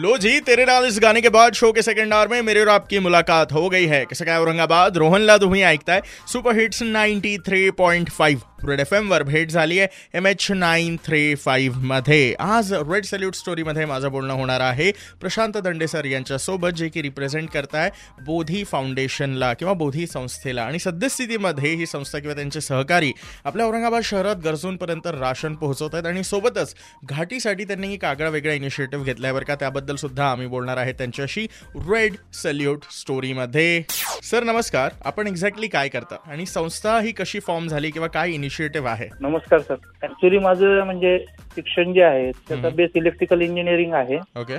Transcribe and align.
Low 0.00 0.16
जी 0.18 0.40
तेरे 0.40 0.64
नाल 0.64 0.84
इस 0.84 0.98
गाने 1.02 1.20
के 1.20 1.28
बाद 1.28 1.52
शो 1.52 1.72
के 1.72 1.82
सेकंड 1.82 2.14
आवर 2.14 2.28
में 2.28 2.42
मेरे 2.42 2.60
और 2.60 2.68
आपकी 2.68 2.98
मुलाकात 2.98 3.52
हो 3.52 3.68
गई 3.70 3.86
है। 3.86 4.04
कैसे 4.04 4.24
काय 4.24 4.38
औरंगाबाद? 4.38 4.96
रोहनला 4.96 5.38
तुम्ही 5.38 5.62
ऐकताय 5.62 6.02
super 6.32 6.58
hits 6.58 6.82
ninety 6.82 7.38
three 7.38 7.70
point 7.70 8.10
five 8.10 8.42
red 8.68 8.80
F 8.80 8.92
एमवर 8.92 9.22
भेट 9.22 9.50
झाली 9.50 9.78
आहे. 9.78 9.88
एम 10.14 10.26
एच 10.26 10.50
नाईन 10.50 10.96
थ्री 10.96 11.34
फाईव्हमध्ये 11.34 12.34
आज 12.38 12.72
रेड 12.72 13.04
सल्यूट 13.04 13.34
स्टोरीमध्ये 13.34 13.84
माझं 13.84 14.10
बोलणं 14.10 14.34
होणार 14.34 14.60
आहे. 14.60 14.90
प्रशांत 15.20 15.56
दंडेसर 15.56 16.04
यांच्यासोबत 16.04 16.68
जे 16.68 16.88
की 16.88 17.02
रिप्रेझेंट 17.02 17.48
करताय 17.50 17.90
बोधी 18.26 18.64
फाउंडेशनला 18.64 19.52
किंवा 19.54 19.72
बोधी 19.72 20.06
संस्थेला. 20.06 20.62
आणि 20.62 20.78
सद्यस्थितीमध्ये 20.78 21.74
ही 21.74 21.86
संस्था 21.86 22.18
किंवा 22.18 22.34
त्यांचे 22.34 22.60
सहकारी 22.60 23.12
आपल्या 23.44 23.66
औरंगाबाद 23.66 24.02
शहरात 24.02 24.36
गरजूंपर्यंत 24.36 25.06
राशन 25.06 25.54
पोहोचवत 25.54 25.90
आहेत. 25.92 26.06
आणि 26.06 26.24
सोबतच 26.24 26.74
घाटीसाठी 27.04 27.64
त्यांनी 27.64 27.92
एक 27.94 28.04
आगळा 28.04 28.28
वेगळा 28.28 28.52
इनिशिएटिव्ह 28.52 29.04
घेतलाय 29.04 29.32
बरं 29.32 29.44
का. 29.44 29.54
त्याबद्दल 29.54 29.96
सुद्धा 29.96 30.30
आम्ही 30.30 30.46
बोलणार 30.46 30.76
आहे 30.76 30.92
त्यांच्याशी 30.92 31.46
रेड 31.76 32.14
सल्यूट 32.34 32.82
स्टोरीमध्ये 33.00 33.82
सर 34.22 34.42
नमस्कार. 34.42 34.90
आपण 35.04 35.26
एक्झॅक्टली 35.26 35.68
काय 35.68 35.88
करता? 35.88 36.16
आणि 36.26 36.46
संस्था 36.46 36.98
ही 37.00 37.12
कशी 37.12 37.40
फॉर्म 37.40 37.66
झाली 37.68 37.90
किंवा 37.90 38.08
काय 38.08 38.30
इनिशिएटिव्ह 38.30 38.52
आहे. 38.86 39.08
नमस्कार 39.20 39.60
सर. 39.60 39.74
ऍक्च्युली 40.02 40.38
माझं 40.38 40.84
म्हणजे 40.84 41.18
शिक्षण 41.54 41.92
जे 41.92 42.02
आहे 42.02 42.30
त्याचा. 42.48 42.68
बेस 42.76 42.90
इलेक्ट्रिकल 42.96 43.40
इंजिनिअरिंग 43.40 43.92
आहे. 43.94 44.18
ओके 44.40 44.56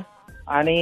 आणि 0.47 0.73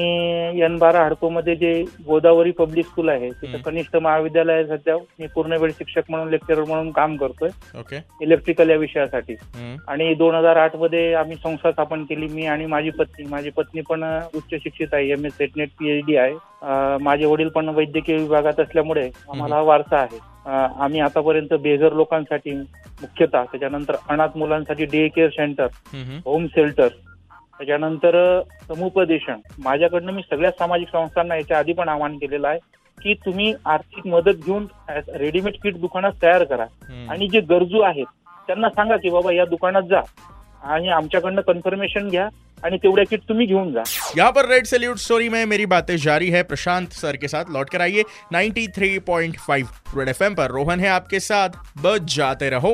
एन 0.63 0.75
बारा 0.77 1.03
हडकोमध्ये 1.05 1.55
जे 1.55 1.71
गोदावरी 2.05 2.51
पब्लिक 2.51 2.85
स्कूल 2.85 3.09
आहे 3.09 3.29
तिथं. 3.31 3.57
कनिष्ठ 3.65 3.95
महाविद्यालय 3.95 4.63
सध्या. 4.67 4.95
मी 5.19 5.27
पूर्ण 5.35 5.57
वेळ 5.61 5.71
शिक्षक 5.77 6.09
म्हणून 6.09 6.29
लेक्चरर 6.29 6.63
म्हणून 6.63 6.89
काम 6.91 7.15
करतोय. 7.17 7.49
ओके 7.79 7.99
इलेक्ट्रिकल 8.21 8.69
या 8.69 8.75
विषयासाठी. 8.77 9.35
आणि 9.87 10.13
दोन 10.13 10.35
हजार 10.35 10.57
आठमध्ये 10.57 11.13
आम्ही 11.13 11.37
संस्था 11.43 11.71
स्थापन 11.71 12.03
केली. 12.03 12.27
मी 12.33 12.45
आणि 12.45 12.65
माझी 12.65 12.89
पत्नी. 12.89 13.25
माझी 13.29 13.49
पत्नी 13.57 13.81
पण 13.89 14.03
उच्च 14.35 14.53
शिक्षित 14.53 14.93
आहे. 14.93 15.09
एम 15.11 15.25
एस 15.25 15.37
सेटनेट 15.37 15.69
पीएचडी 15.79 16.15
आहे. 16.15 16.33
माझे 17.03 17.25
वडील 17.25 17.49
पण 17.49 17.69
वैद्यकीय 17.69 18.17
विभागात 18.17 18.59
असल्यामुळे 18.59 19.09
आम्हाला 19.31 19.61
वारसा 19.61 19.97
आहे. 19.97 20.32
आम्ही 20.45 20.99
आतापर्यंत 20.99 21.53
बेघर 21.53 21.93
लोकांसाठी 21.93 22.51
मुख्यतः 22.51 23.43
त्याच्यानंतर 23.43 23.95
अनाथ 24.09 24.37
मुलांसाठी 24.37 24.85
day 24.85 25.07
care 25.07 25.29
centre. 25.29 25.67
Home 26.25 26.45
shelter 26.45 26.87
त्याच्यानंतर 27.57 28.15
समुपदेशन 28.67 29.39
माझ्याकडनं 29.63 30.11
मी 30.11 30.21
सगळ्या 30.21 30.51
सामाजिक 30.51 30.87
संस्थांना 30.87 31.35
याच्या 31.35 31.57
आधी 31.57 31.73
पण 31.73 31.89
आवाहन 31.89 32.17
केलेलं 32.17 32.47
आहे 32.47 32.59
की 32.97 33.13
तुम्ही 33.25 33.53
आर्थिक 33.65 34.07
मदत 34.07 34.45
घेऊन 34.45 34.65
रेडीमेड 35.15 35.53
किट 35.63 35.77
दुकानात 35.77 36.11
तयार 36.21 36.43
करा. 36.43 36.65
आणि 37.09 37.27
जे 37.27 37.39
गरजू 37.39 37.81
आहेत 37.81 38.05
त्यांना 38.47 38.69
सांगा 38.69 38.97
की 38.97 39.09
बाबा 39.09 39.33
या 39.33 39.45
दुकानात 39.45 39.83
जा 39.83 40.01
आणि 40.63 40.89
आमच्याकडनं 40.89 41.41
कन्फर्मेशन 41.41 42.09
घ्या 42.09 42.27
आणि 42.65 42.77
तेवढ्या 42.77 43.05
किट 43.09 43.21
तुम्ही 43.29 43.47
घेऊन 43.47 43.71
जा. 43.71 43.83
यहाँ 44.17 44.31
पर 44.31 44.49
रेड 44.49 44.65
सैल्यूट 44.65 44.97
स्टोरी 44.97 45.29
में 45.29 45.45
मेरी 45.45 45.65
बातें 45.65 45.97
जारी 45.97 46.29
है। 46.29 46.43
प्रशांत 46.43 46.91
सर 46.91 47.15
के 47.15 47.27
साथ 47.27 47.45
लौट 47.51 47.69
कर 47.69 47.81
आइए। 47.81 48.03
93.5 48.33 49.65
रेड 49.97 50.09
एफएम 50.09 50.35
पर। 50.35 50.49
रोहन 50.49 50.79
है 50.79 50.87
आपके 50.87 51.19
साथ। 51.19 51.49
बच 51.81 52.15
जाते 52.15 52.49
रहो। 52.49 52.71